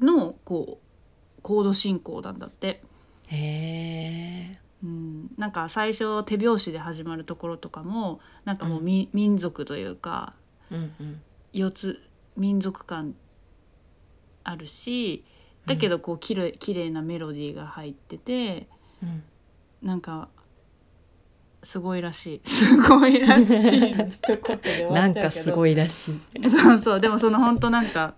[0.00, 2.82] のこうコード進行なんだって。
[3.28, 10.34] へえうん、なんか最初手拍子で始まるところとかもなんかもうみ、民族というか
[10.70, 11.22] うんうん。
[11.52, 12.02] 四つ
[12.36, 13.14] 民族感
[14.44, 15.24] あるし
[15.66, 18.68] だけどこうきれい綺麗なメロディーが入ってて
[19.02, 19.22] うん。
[19.82, 20.28] なんか
[21.62, 22.48] すごいらしい。
[22.48, 23.94] すごいらしい。
[24.92, 26.48] なんかすごいらしい。
[26.48, 27.00] そうそう。
[27.00, 28.14] でもその本当なんか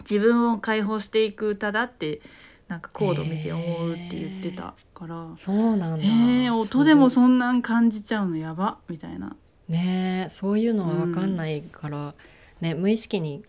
[0.00, 2.20] 自分を解放していく歌だって
[2.68, 6.04] なんかコード見て思うって言ってたから、そうなんだ。
[6.04, 8.36] えー、音でもそんなん感じちゃうの？
[8.36, 9.36] やばみたいな。
[9.68, 12.14] いねえそういうのは分かんないから、
[12.60, 13.44] ね無意識に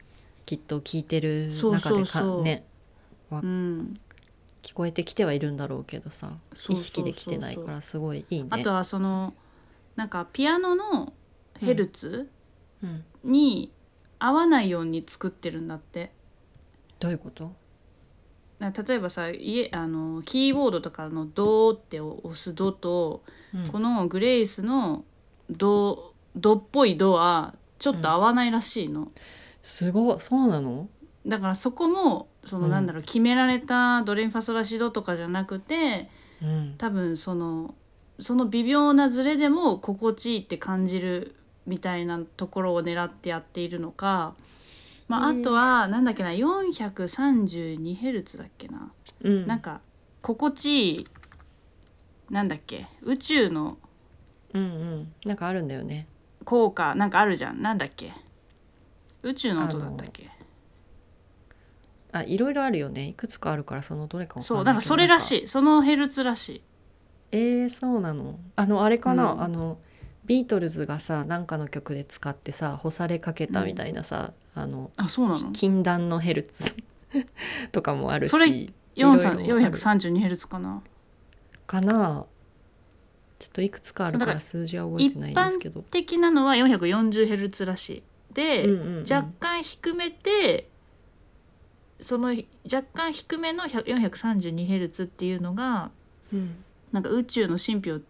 [0.46, 2.73] きっと聞いてるそう中でかそうそうねう
[3.42, 4.00] ん、
[4.62, 6.32] 聞こえてきてはいるんだろうけどさ
[6.70, 8.50] 意識できてないからすごいいいね。
[8.52, 9.34] あとはその
[9.96, 11.14] なんかピアノの
[11.60, 12.30] ヘルツ
[12.84, 13.72] うん、に
[14.20, 16.12] 合わないように作ってるんだって。
[17.00, 17.54] どういうこと？
[18.60, 23.24] な例えばさ家あのキーボードとかの「ド」って押す「ド」と、
[23.56, 23.68] うん。
[23.70, 25.06] このグレイスの
[25.50, 29.10] 「ド」ドっぽい「ド」はちょっと合わないらしいの。
[29.62, 30.90] すごいそうなの？
[31.26, 32.72] だからそこもそのうん。
[32.72, 36.10] なんだろう、決められたドレミファソラシドとかじゃなくて
[36.42, 36.76] うん。
[36.78, 37.76] 多分その
[38.20, 44.36] その微妙なズレでも心地いいって感じるみたいなところを狙ってやっているのか、
[45.08, 49.48] まあ、あとはなんだっけな 432Hz だっけな、うん。
[49.48, 49.82] なんか
[50.22, 51.08] 心地いい
[52.30, 53.78] なんだっけ宇宙の
[54.54, 55.14] うんうん。
[55.26, 56.08] なんかあるんだよね。
[56.46, 57.62] 効果なんかあるじゃん。
[57.62, 58.14] なんだっけ
[59.24, 60.30] 宇宙の音だったっけ
[62.14, 63.08] あいろいろあるよね。
[63.10, 65.44] いくつかあるからそのどれかわかそうんなんかそれらしい。
[65.44, 66.62] いそのヘルツらしい。
[67.32, 68.40] えー、そうなの？
[68.56, 69.44] あのあれかな、うん。
[69.44, 69.80] あの
[70.26, 75.52] ビートルズがさなんかの曲で使ってさ干されかけたみたいなさ、あのあそうなの？
[75.52, 76.76] 禁断のヘルツ
[77.74, 79.40] とかもあるしそれいろいろある。
[79.42, 80.82] 432Hz かな？
[81.66, 82.26] かな？
[83.40, 85.82] ちょっといくつかあるからら数字は覚えてないんですけど。
[85.82, 88.04] 的なのは 440Hz らしい。
[88.34, 89.04] で、うんうんうん。
[89.12, 90.70] 若干低めて
[92.04, 92.36] その
[92.66, 95.92] 若干低めの 432Hz っていうのが
[96.32, 96.56] うん。
[96.92, 98.02] なんか宇宙の神秘を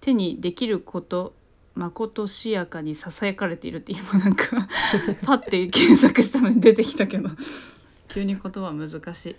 [0.00, 1.34] 手にできること
[1.74, 4.68] まことしやかにささやかれているって今なんか
[5.26, 7.30] パッて検索したのに出てきたけど。
[8.08, 9.36] 急に言葉難しい。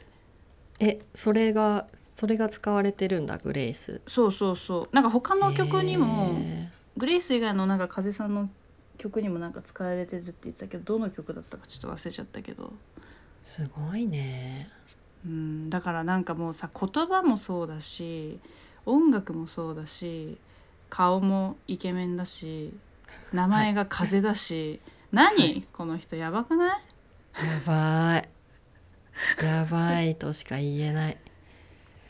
[0.80, 4.02] えそれがそれが使われてるんだグレイス。
[4.08, 4.96] そうそうそう。
[4.96, 8.50] なんか他の曲にも、へグレイス以外のなんか風さんの
[8.98, 12.74] 曲にもなんか使われてるって言ってたけどどの曲だったかちょっと忘れちゃったけど。
[12.95, 12.95] ー
[13.46, 14.70] すごいね。
[15.26, 18.40] うんだからなんかもうさ言葉もそうだし
[18.86, 20.38] 音楽もそうだし
[20.90, 22.74] 顔もイケメンだし
[23.32, 24.82] 名前が風だし、
[25.12, 26.82] 何、この人やばくない？
[27.38, 28.30] やばい。
[29.44, 31.18] やばいとしか言えない。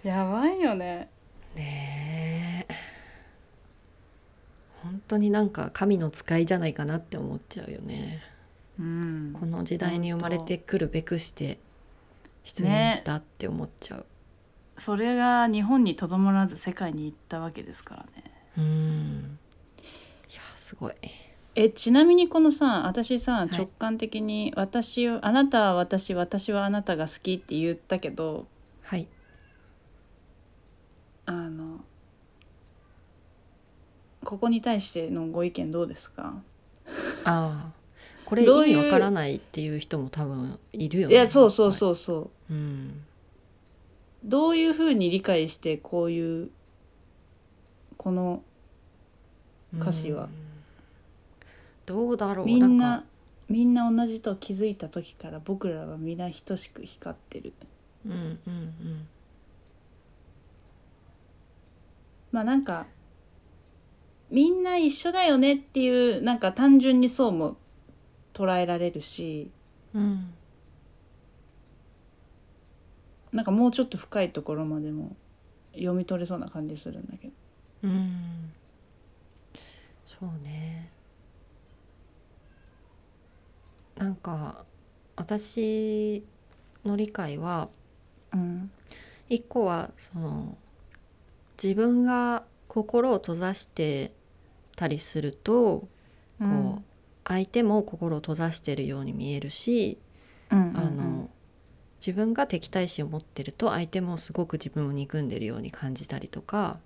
[0.04, 1.10] やばいよね。
[1.56, 2.76] ねえ。
[4.84, 8.22] 本当になんか神の使いじゃないかなって思っちゃうよね
[8.80, 9.34] うん。
[9.40, 11.60] この時代に生まれてくるべくして
[12.44, 14.06] 出現したって思っちゃう、
[14.78, 18.32] それが日本にとどまらず世界に行ったわけですからね。
[18.58, 19.40] うん。
[20.32, 20.94] いやすごい。
[21.58, 23.48] えちなみにこのさ私さい。
[23.56, 28.46] 直感的に私を、あなたは私私はあなたが好きって言ったけど
[28.84, 29.08] はい。
[31.28, 31.80] あの
[34.24, 36.42] ここに対してのご意見どうですか？
[37.26, 37.72] ああ
[38.26, 41.14] これどういう意味わからないっていう人も多分いるよね。
[41.14, 42.54] いやそうそうそうそう。
[42.54, 43.02] う、うん、
[44.24, 46.50] どういうふうに理解してこういう
[47.98, 48.42] この
[49.78, 50.24] 歌詞は？
[50.24, 50.30] うん。
[51.86, 52.46] どうだろう。
[52.46, 53.06] みんななんか。
[53.48, 57.54] みんな同じと気づいた時から僕らは皆等しく光ってる。
[58.04, 59.08] うんうんうん。
[62.32, 62.88] まあなんか
[64.32, 67.56] みんな一緒だよねっていうなんか単純にそうも
[68.36, 69.50] 捉えられるし
[69.96, 70.34] うん。
[73.32, 75.16] なんかもうちょっと深いところまでも
[75.74, 77.34] 読み取れそうな感じするんだけど。
[77.84, 78.52] うん。
[80.06, 80.92] そうね。
[83.98, 84.66] なんか
[85.16, 86.24] 私
[86.84, 87.70] の理解は
[88.34, 88.70] うん
[89.30, 90.58] 一個はその
[91.62, 94.12] 自分が心を閉ざして
[94.76, 95.88] たりすると、
[96.40, 96.82] こう
[97.26, 99.98] 相手も心を閉ざしてるように見えるし、
[100.52, 101.30] うんうんあの
[102.06, 106.78] 自分が敵対心を持ってると相手もすごく自分を憎んでるように感じたりとか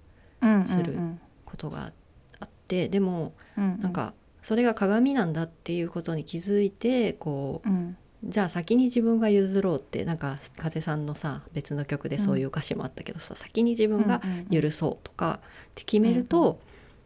[0.41, 1.19] うんするうん。
[1.43, 1.91] ことが
[2.39, 7.97] あってでもうんなんかそれが鏡なんだっていうことに気づいてこううん。
[8.23, 14.21] じゃあ先に自分が譲ろうってなんか風さんのさ別の曲でそういう歌詞もあったけどさ、先に自分が
[14.51, 16.57] 許そうとかって決めると、うんう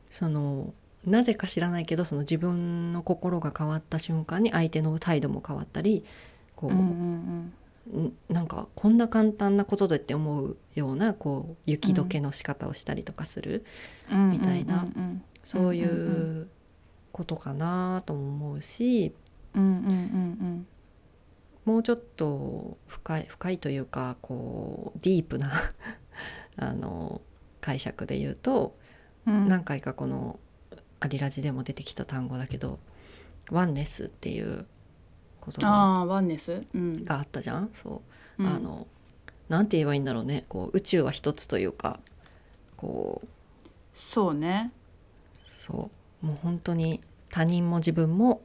[0.10, 0.74] その
[1.06, 6.06] なぜか知らないけどその自分の心が変わった瞬間に相手の態度も変わったり
[6.56, 8.14] こう、うんうんん。
[8.30, 13.66] なんかこんな簡単なことでって思うようなこう雪解けの仕方をしたりとかする、
[14.12, 15.24] うんみたいなうんうん。
[15.44, 15.94] そういうんう
[16.40, 16.50] んう
[17.12, 19.14] ことかなとも思うし
[19.54, 20.68] うんうんうん。
[21.66, 25.52] もうちょっと深い深いというかこうディープな
[26.56, 27.22] あの
[27.60, 28.78] 解釈で言うと、
[29.26, 29.48] うん。
[29.50, 30.40] 何回かこの
[31.04, 32.80] アリラジでも出てきた単語だけど
[33.52, 34.66] 「ワンネス」っていう
[35.46, 36.64] 言葉ああワンネス？
[36.74, 37.04] うん。
[37.04, 37.70] があったじゃん？
[37.74, 38.02] そ
[38.40, 38.48] う、うん。
[38.48, 38.88] あの
[39.50, 40.46] なんて言えばいいんだろうね。
[40.48, 42.00] こう宇宙は一つというか
[42.78, 43.28] こう。
[43.94, 44.72] そうね。
[45.46, 45.92] そ
[46.24, 46.26] う。
[46.26, 48.42] もう本当に他人も自分も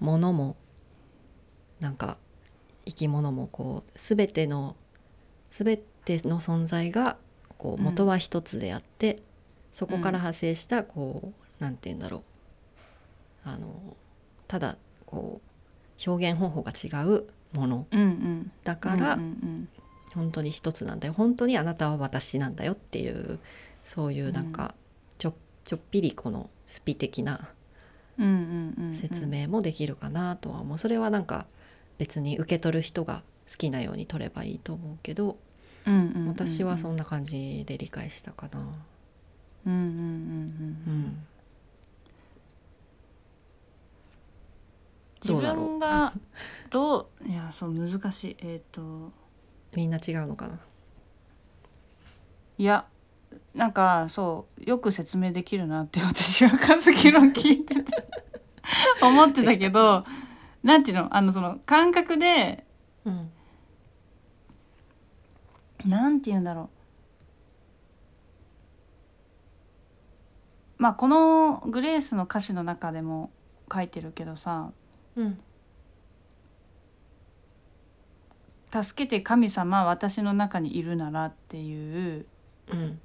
[0.00, 0.56] 物も
[1.78, 2.18] なんか
[2.86, 4.74] 生き物もこう全ての
[5.52, 7.16] 全ての存在が
[7.56, 7.84] こううん。
[7.84, 9.22] 元は一つであって、
[9.72, 12.22] そこから派生したこうなんて言うんだろう。
[13.44, 13.96] あの
[14.46, 15.40] ただこ
[16.06, 17.86] う表現方法が違うもの。
[17.90, 18.52] うんうん。
[18.64, 19.68] だから、うんうん
[20.14, 21.12] 本当に一つなんだよ。
[21.12, 23.38] 本当にあなたは私なんだよっていう
[23.84, 24.74] そういうなんか
[25.18, 27.50] ちょちょっぴりこのスピ的な
[28.94, 30.78] 説明もできるかなとは思う。
[30.78, 31.46] それはなんか
[31.98, 35.36] 別に受け取る人が好きなように取ればいいと思うけど
[35.86, 36.28] うんうんうんうん。
[36.28, 38.60] 私はそんな感じで理解したかな。
[39.66, 41.26] うんうんうんううんん、
[45.22, 46.12] 自どうだろう分が
[46.70, 48.36] どういやそう難しい。
[48.40, 49.12] えっ、と
[49.74, 50.58] みんな違うのかな？
[52.58, 52.86] いや
[53.54, 58.04] なんかそうよく説明できるなって私は和樹の聞いてて
[59.02, 60.04] 思ってたけど
[60.62, 61.14] なんていうの？
[61.14, 62.64] あのその感覚で
[63.04, 63.30] うん。
[65.86, 66.62] なんて言うんだろ
[70.78, 70.82] う。
[70.82, 73.30] まあこのグレースの歌詞の中でも
[73.72, 74.72] 書いてるけどさ
[75.18, 75.40] うん
[78.70, 82.26] 「助けて神様私の中にいるなら」っていう
[82.68, 83.00] うん。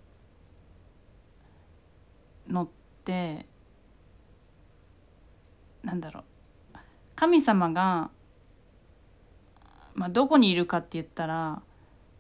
[2.48, 2.68] のっ
[3.06, 3.46] て
[5.82, 6.24] なんだろう。
[7.16, 8.12] 神様が、
[9.94, 11.62] まあ、どこにいるかって言ったら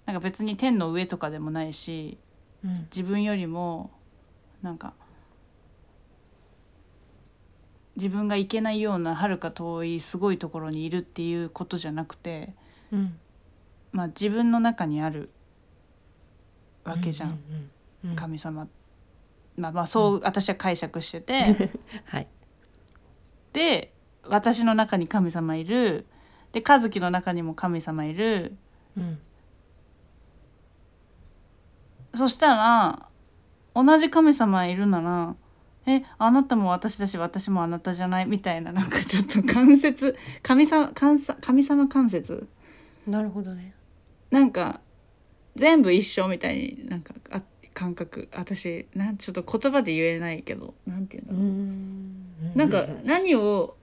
[0.05, 2.17] なんか別に天の上とかでもないし
[2.63, 2.81] うん。
[2.83, 3.91] 自分よりも
[4.63, 4.93] なんか
[7.95, 12.53] 自分が行けないようなはるか遠いすごいところにいるっていうことじゃなくて、
[12.91, 13.19] うん。
[13.91, 15.29] まあ、自分の中にある
[16.83, 18.67] わけじゃん、うんうんうん神様。
[19.55, 21.69] まあまあそう私は解釈してて。
[22.03, 22.27] はい。
[23.53, 23.93] で
[24.27, 26.05] 私の中に神様いる。
[26.51, 28.57] で和樹の中にも神様いる。
[28.97, 29.19] うん。
[32.13, 33.07] そしたら
[33.73, 35.35] 同じ神様いるなら
[35.85, 42.47] えあなたも私だし私もあなたじゃないみたいななんかちょっと関節神様関さ神様関節
[43.07, 43.73] なるほどね。
[44.31, 44.79] なんか
[45.55, 47.41] 全部一緒みたいになんかあ
[47.73, 48.29] 感覚。
[48.33, 52.53] 私なんちょっと言葉で言えないけどなんていうんだろう、ん。
[52.55, 53.75] なんか何を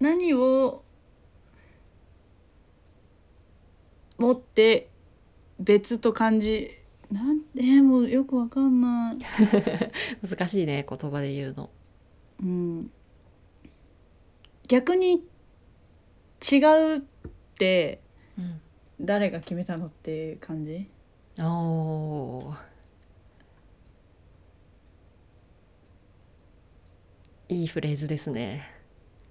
[0.00, 0.82] 何を
[4.18, 4.88] 持って
[5.60, 6.70] 別と感じ
[7.14, 9.16] なんえーもうよくわかんない。
[10.26, 11.70] 難しいね言葉で言うの。
[12.40, 12.90] うん、
[14.66, 15.22] 逆に
[16.52, 16.56] 違
[16.96, 17.00] うっ
[17.56, 18.00] て
[18.36, 18.60] うん
[19.00, 20.88] 誰が決めたのっていう感じ？
[21.38, 22.56] おー
[27.54, 28.62] いいフレーズですね。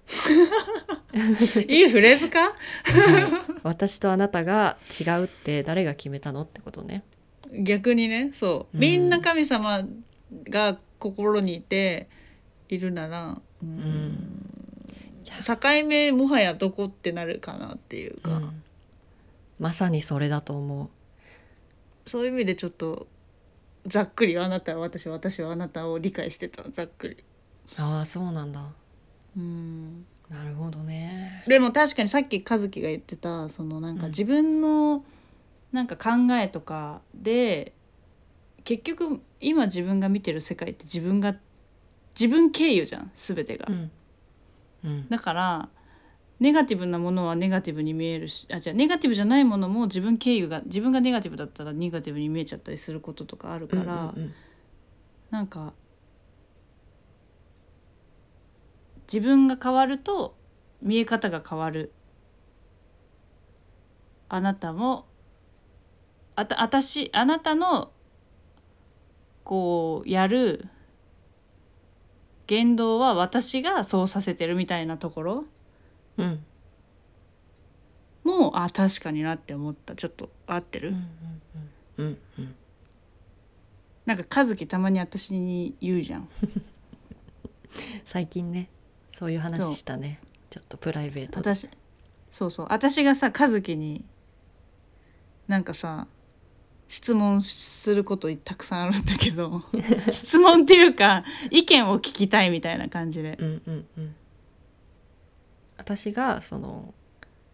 [1.68, 2.54] いいフレーズか？
[3.62, 7.04] 私とあなたが違うって誰が決めたのってことね。
[7.52, 8.74] 逆にねそう。
[8.74, 8.80] うん。
[8.80, 9.86] みんな神様
[10.48, 12.08] が心にいて
[12.68, 13.68] いるなら、うん。
[13.68, 14.44] ん。
[15.44, 18.62] 境目もはやどこってなるかなっていうか、うん。
[19.58, 20.88] まさにそれだと思う。
[22.06, 23.06] そういう意味でちょっと
[23.86, 26.62] ざっくりあなたは私私はあなたを理解してた。
[26.70, 27.16] ざっくり。
[27.76, 28.60] ああそうなんだ。
[29.36, 30.06] うん。
[30.30, 31.44] なるほどね。
[31.46, 34.10] でも確かにさっき和樹が言ってたそのなんかうん。
[34.10, 35.04] 自分の
[35.74, 37.74] なんか考えとかで、
[38.62, 41.34] 結局今自分が見てる世界って自分が
[42.14, 43.90] 自分経由じゃん全てが、うん。
[44.84, 45.08] うん。
[45.08, 45.68] だから
[46.38, 54.34] ネガティブなものはネガティブに見えるしあじゃあネガティブじゃないものも自分経由が自分がネガティブだったらネガティブに見えちゃったりすることとかあるから、うんうん
[55.30, 55.72] なんか
[59.12, 60.36] 自分が変わると
[60.80, 61.92] 見え方が変わる。
[64.28, 65.06] あなたも
[66.36, 67.92] あた私あなたの
[69.44, 70.66] こうやる
[72.46, 75.44] 言動は私がそうさせてるみたいなところ？
[76.18, 76.26] うん。
[76.26, 76.44] うん
[78.24, 79.94] もあ確かになって思った。
[79.94, 80.96] ちょっと合ってる、うん
[81.98, 82.54] うんうんうん。
[84.06, 86.28] なんか和樹たまに私に言うじゃん。
[88.06, 88.70] 最近ね
[89.12, 90.20] そういう話したね。
[90.48, 91.54] ちょっとプライベートで。
[91.54, 91.68] 私
[92.30, 92.66] そうそう。
[92.70, 94.02] 私がさ和樹に
[95.46, 96.06] なんかさ
[96.94, 99.64] 質問することたくさんあるんだけど
[100.12, 103.36] 質問っていうか意見を聞きたいみたいな感じで。
[103.40, 104.14] うんうんうん。
[105.76, 106.94] 私がその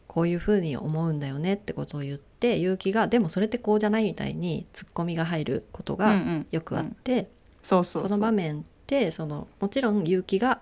[0.09, 7.31] こういうふうに思うんだよねってことを言って結城がでもそれってこうじゃないみたいにツッコミが入ることがよくあって、
[7.63, 10.61] その場面ってそのもちろん結城が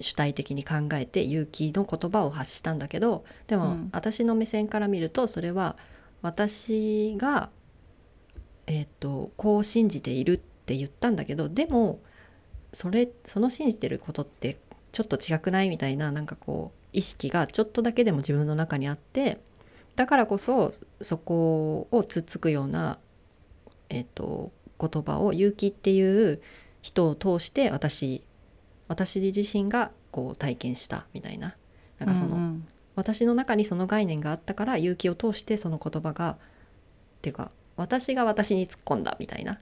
[0.00, 3.88] 主体的に考えて結城の言葉を発したんだけどでも、うん。
[3.90, 5.74] 私の目線から見るとそれは
[6.22, 7.50] 私が、
[8.66, 12.00] えー、とこう信じているって言ったんだけどでも
[12.72, 14.58] それその信じてることって
[14.92, 19.38] ちょっと違くないみたいななんかこう意識がちょっとだけでも自分の中にあって
[19.96, 22.98] だからこそそこをつっつくような、
[23.88, 26.40] えー、と言葉を結城っていう
[26.82, 28.22] 人を通して私
[28.88, 31.54] 私自身がこう体験したみたいな。
[31.98, 32.68] なんかその、うんうん。
[32.98, 36.36] 私の中にその概念があったから勇気を通してその言葉がっ
[37.22, 39.60] ていうか私が私に突っ込んだみたいな、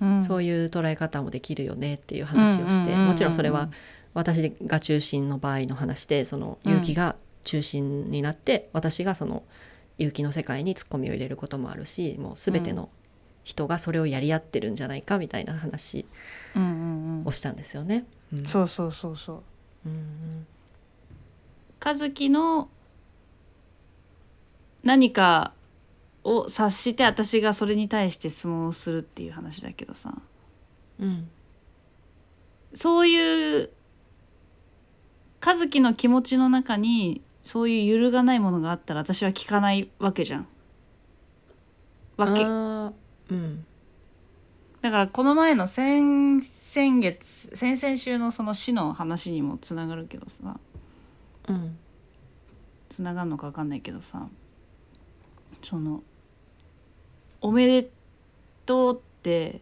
[0.00, 0.24] うん。
[0.24, 3.70] そういう捉え方もできるよねっていう話をして、もちろんそれは
[4.14, 9.42] 私が中心の場合の話でそのうん勇気が中心になって、私がその
[9.98, 12.88] 勇気の世界に突っ込みを入れることもあるしもう全ての
[13.42, 16.06] 人がそれをやり合ってるんじゃないかみたいな話
[17.26, 18.04] をしたんですよね。
[18.32, 19.42] うんうんそうそうそうそ
[19.84, 19.88] う。
[19.88, 20.46] うん。
[21.84, 22.68] 和樹の
[24.86, 25.52] 何か
[26.22, 30.14] を察して私がそれに対して質問をするっていう話だけどさ。
[31.00, 31.28] うん。
[32.72, 33.70] そういう
[35.44, 40.46] 和樹の気持ちの中にそういう揺るがないものがあったら私は聞かないわけじゃん。
[42.16, 42.44] わけ。
[42.44, 43.64] うん
[44.82, 50.60] だからこの前の先先月先々週のその死の話にもつながるけどさ
[51.48, 51.76] うん。
[52.88, 54.28] つながるのか分かんないけどさ
[55.68, 56.04] その
[57.42, 57.90] 「おめで
[58.66, 59.60] とう」って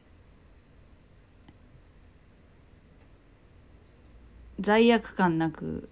[4.60, 5.88] 罪悪感なく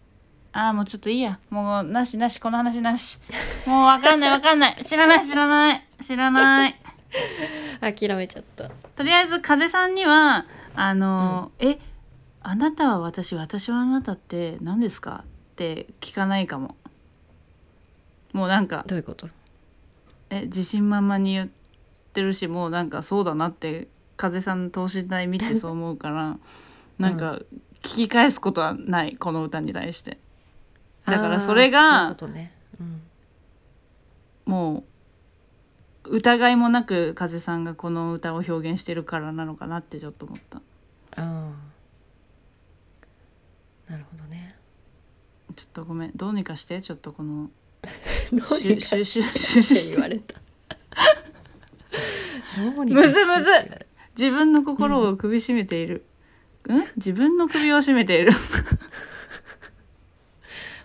[0.52, 1.38] ああもうちょっといいや。
[1.48, 3.18] もうなしなしこの話なし。
[3.66, 4.84] もう分かんない分かんない。
[4.84, 5.88] 知らない知らない。
[6.02, 6.78] 知らない。
[7.80, 8.68] 諦めちゃった。
[8.94, 10.44] とりあえず風さんには
[10.74, 11.78] あの、え
[12.42, 15.24] あなたは私私はあなたって何ですか？
[15.24, 16.76] って聞かないかも。
[18.34, 19.28] もうなんかどういうこと？
[20.34, 21.48] え自信満々に言っ
[22.14, 26.38] てるしもうなんかそうだなって風さんの等身大見てそう思うから
[26.98, 27.38] なんか
[27.82, 30.18] 聞き返すことはないこの歌に対して。
[31.04, 32.16] だからそれが
[34.46, 34.84] も
[36.04, 40.58] う疑いもなく風さんがこの歌を表現してるからなのかなってちょっと思った。
[40.58, 40.62] あ
[41.16, 41.52] あ
[43.90, 44.54] なるほどね。
[45.56, 46.12] ちょっとごめん。
[46.14, 47.50] どうにかしてちょっとこの
[48.32, 50.40] どうにかシュシュシュって言われた。
[52.56, 53.50] どうにかむずむず。
[54.18, 56.04] 自分の心を首絞めている、
[56.64, 58.32] うん、自分の首を絞めている。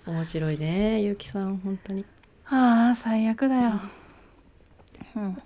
[0.05, 2.05] た 面白いねゆうきさん本当に。
[2.45, 3.81] ああ最悪だよ、
[5.17, 5.37] うん、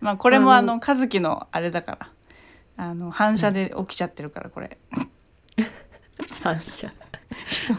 [0.00, 2.10] まあこれもあのあの和樹のあれだから。
[2.76, 4.78] あの反射で起きちゃってるからこれ、
[6.30, 6.92] 三者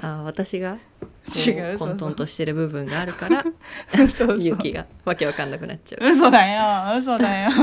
[0.01, 0.75] あー私が？
[0.75, 0.79] こ
[1.25, 3.43] 違う混沌としてる部分があるから
[3.95, 4.41] そうそう。
[4.41, 6.05] ゆうきがわけわかんなくなっちゃう。
[6.05, 6.97] い 嘘だよ。
[6.97, 7.49] 嘘だよ。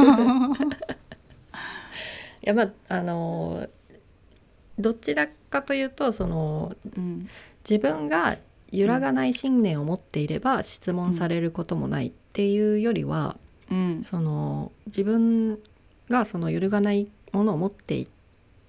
[2.42, 3.68] やまああのー
[4.78, 7.28] どちらかというとそのうん。
[7.68, 8.38] 自分が
[8.72, 13.36] 揺らがない信念を持っていれば質問されることもないっていうよりは、
[13.70, 14.02] うん。
[14.02, 15.58] その自分
[16.08, 18.08] がその揺るがないものを持ってい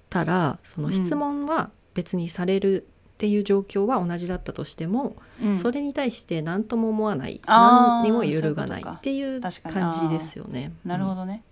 [0.09, 2.85] たらその質問は別にされる
[3.21, 5.59] っていう状況は同じだったとしても、うん。
[5.59, 9.51] それに対して何とも思わない何にも揺るがないっていう感
[9.93, 10.71] じですよね。
[10.83, 11.43] うんなるほどね。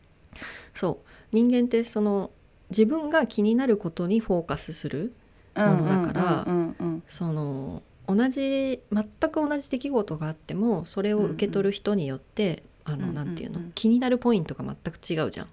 [0.73, 1.07] そう。
[1.31, 2.31] 人間ってその
[2.71, 5.13] 自分が気になることにフォーカスする
[5.55, 13.07] ものだからうんうんうんその同じ全く同じ出来事があってもそれを受け取る人によって、あうんうん。
[13.09, 15.47] のなんていうの、うんうん気になるポイントが全く違うじゃん。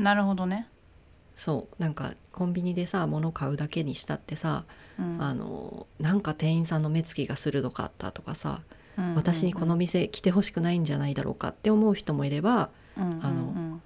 [0.00, 0.04] うん。
[0.04, 0.66] なるほどね。
[1.36, 1.80] そう。
[1.80, 4.64] なんかコンビニでさ物買うだけにしたってさ、
[5.00, 5.22] うん。
[5.22, 8.60] あのなんか店員さんの目つきが鋭かったとかさ、
[8.96, 9.16] うんうんうん。
[9.16, 13.24] 私にこの店来てほしくないんじゃないだろうかって思う人もいればうんうんうん。
[13.24, 13.80] あの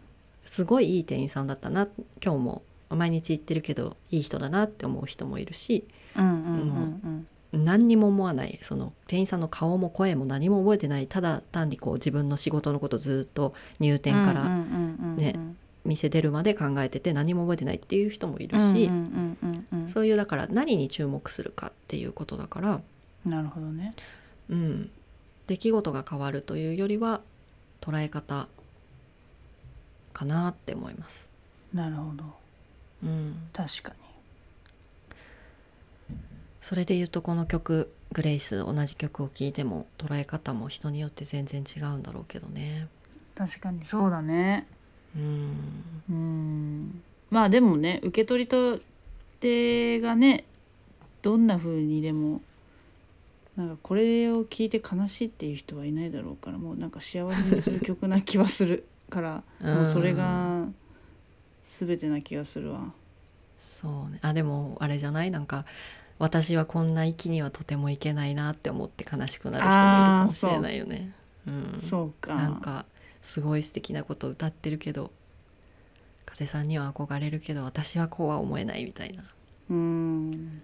[0.44, 1.88] すごいいい店員さんだったな
[2.24, 5.84] 今日も毎日行ってるけどいい人だなって思う人もいるし
[6.16, 7.26] うんうんうん
[7.64, 15.54] 何にも思わないその店員さんの顔も声も何も覚えてないただ単にこう自分の仕事のことずっと入店からねね
[15.84, 18.90] 店出るまで考えてて何も覚えてないっていう人もいるし、
[19.92, 22.80] そういうだから何に注目するかっていうことだから、
[23.24, 23.94] なるほどね。
[24.48, 24.90] うん、
[25.46, 27.20] 出来事が変わるというよりは
[27.80, 28.48] 捉え方
[30.12, 31.28] かなって思います。
[31.72, 32.24] なるほど。
[33.02, 33.92] うん、確か
[36.64, 42.80] それで言うとこの曲「グレイス」同じ曲を聴いても捉え方も人によって全然違うんだろうけどね。
[42.80, 42.88] に
[43.34, 44.66] 確かにそうだね
[45.16, 45.84] うん。
[46.10, 47.02] うん。
[47.30, 48.80] まあでもね受け取り
[49.40, 50.44] 手がね
[51.22, 52.40] どんな風にでも
[53.56, 60.66] なんかこれを聞いて悲しいっていう人はいないだろうからもうなんか幸せにする曲な気はする からもうそれが
[61.62, 62.92] 全てな気がするわ。
[63.60, 64.18] そうね。
[64.22, 65.30] あでもあれじゃない？
[65.30, 65.64] なんか
[66.18, 71.12] 私はこんな域にはとてもいけないなって思って悲しくなる人もいるかもしれないよね。
[71.48, 72.34] うん、そうか。
[72.34, 72.86] なんか
[73.24, 75.10] すごい素敵なこと歌ってるけど
[76.26, 79.24] 風さんには憧れるけど私はこうは思えないみたいな。
[79.70, 80.62] うん。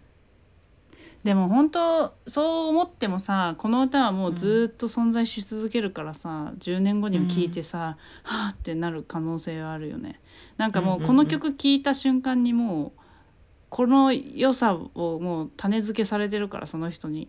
[1.24, 10.20] でも本当そう思ってもさこの歌はもうずっと存在し続けるからさ、10年後にも聴いてさ、はあってなる可能性はあるよね。
[10.56, 13.00] なんかもうこの曲聴いた瞬間にもう
[13.68, 17.28] この良さをもう種付けされてるからその人に。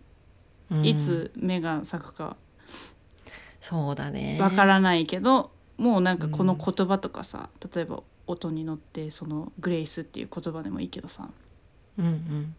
[0.70, 0.84] うん。
[0.84, 2.36] いつ目が咲くか
[3.62, 4.38] そうだね。
[4.40, 11.30] わからないけど、もうなんかこの言葉とかさ例えば音に乗ってその「グレイス」っていう言葉でもいいけどさ、
[11.96, 12.54] うんうん。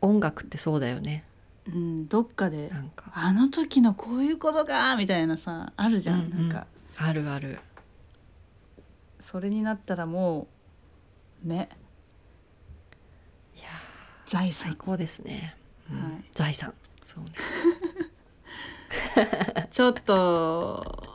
[0.00, 1.24] 音楽ってそうだよね。
[1.68, 3.12] うん、どっかでなんか。
[3.14, 6.38] あの時のこういうことかみたいなさあるじゃん、うんうん。
[6.42, 6.66] なんか。
[6.96, 7.60] あるある。
[9.20, 10.48] それになったらも
[11.44, 11.68] うね。
[13.54, 13.64] いや
[14.24, 15.56] 財最産高ですね、
[15.90, 16.02] うん。
[16.02, 16.24] はい。
[16.32, 16.72] 財産。
[17.02, 17.32] そうね
[19.70, 21.14] ちょっと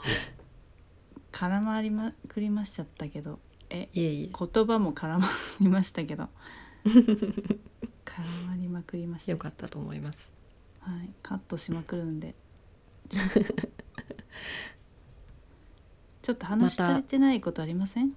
[1.32, 3.40] 絡まりまくりましちゃったけど。
[3.70, 4.30] えいえいえ。
[4.38, 5.28] 言葉も絡ま
[5.62, 6.30] りましたけど。
[6.86, 9.32] 絡まりまくりました。
[9.34, 10.34] よかったと思います。
[10.80, 12.34] はい、カットしまくるんで。
[16.22, 18.14] ちょっと話また足りてないことありません？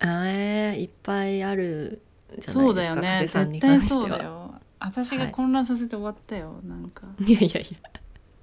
[0.00, 2.02] あーいっぱいある
[2.38, 3.26] じゃなそういですかだよね。
[3.26, 4.54] 絶対そうだよ。
[4.78, 7.06] 私がはい混乱させて終わったよ、なんか。
[7.20, 8.00] いやいやいや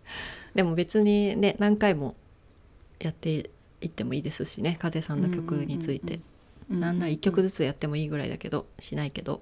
[0.55, 2.15] でも別にね何回も
[2.99, 3.51] やって
[3.81, 6.19] いってもいいですしね風さんの曲について、
[6.69, 9.41] うなんなら1曲ずつやってもいいぐらいだけどしないけど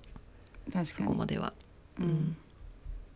[0.84, 1.54] そこまでは。
[2.00, 2.10] ううん。
[2.10, 2.38] ん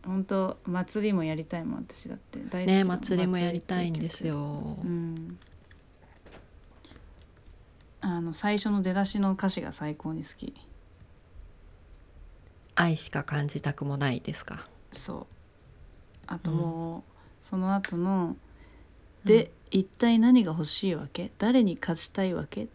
[0.02, 2.38] 本当祭りもやりたいもん私だって。
[2.48, 4.78] 大好きね祭りもやりたいんですよ。
[4.82, 5.38] うん。
[8.00, 10.54] あの最初の出だしの歌詞が最高に好き。
[12.74, 14.66] 愛しか感じたくもないですか？
[14.90, 15.26] そう。
[16.26, 17.02] あともう、
[17.50, 18.36] その後の
[19.24, 21.32] 「で、一体何が欲しいわけ？
[21.38, 22.68] 誰に勝ちたいわけ?」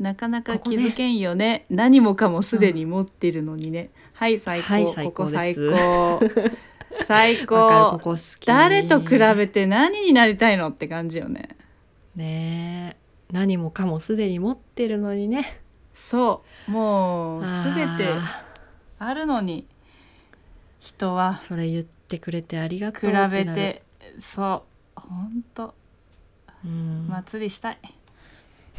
[0.00, 1.66] なかなか気づけんよね。
[1.70, 5.28] 何もかもすでに持ってるのにね、はい最高、はい最ここ高。
[5.28, 6.20] 最高。
[7.02, 8.16] 最高ここ
[8.46, 11.56] 誰と比べて何になりたいのって感じよね。
[12.16, 13.32] ねえ。
[13.32, 15.60] 何もかもすでに持ってるのにね。
[15.92, 16.70] そう。
[16.70, 18.46] もう全てあ
[19.00, 19.66] あるのに。
[20.80, 21.38] 人は。
[21.40, 23.44] ーそれ言ってくれてありがと比うってなる。
[23.44, 23.82] べて
[24.18, 24.64] そ
[24.96, 25.74] うほんと。
[26.64, 27.06] うん。
[27.08, 27.78] 祭りしたい、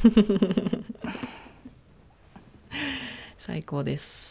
[3.40, 4.24] 最高です。
[4.24, 4.29] はい